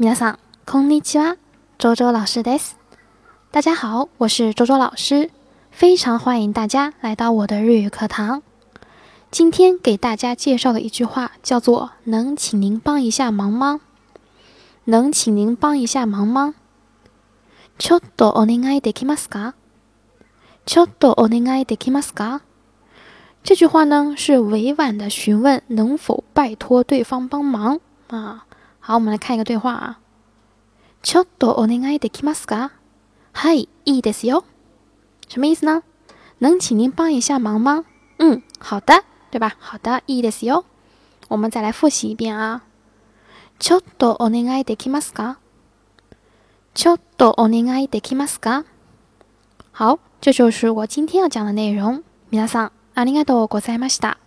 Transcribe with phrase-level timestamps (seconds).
[0.00, 1.36] みなさんこんにちは。
[1.78, 2.74] 周周老师 this，
[3.50, 5.28] 大家好，我是周周老师，
[5.72, 8.40] 非常欢迎大家来到我的日语课堂。
[9.32, 13.80] 今天给大家介绍的一句话叫做“能请您帮一下忙吗？”
[14.86, 16.54] 能请您帮一下忙吗？
[17.76, 19.54] ちょっとお願いできますか？
[20.64, 22.42] ちょっとお願いできますか？
[23.42, 27.80] 这句话呢是委婉的询问能否拜托对方帮忙
[28.10, 28.44] 啊。
[28.80, 29.98] 好，我们来看一个对话啊。
[31.02, 32.72] ちょっとお願いできますか。
[33.32, 34.44] はい、いいですよ。
[35.28, 35.82] 什么意思呢？
[36.40, 37.84] 能请您帮一下忙吗？
[38.18, 39.54] 嗯，好的，对吧？
[39.58, 40.64] 好的，いいですよ。
[41.28, 42.62] 我们再来复习一遍啊。
[43.58, 45.38] ちょっとお願いできますか。
[46.74, 48.64] ちょっとお願いできますか。
[49.72, 52.02] 好，这就是我今天要讲的内容。
[52.30, 54.18] 皆さん、ありがとうございました。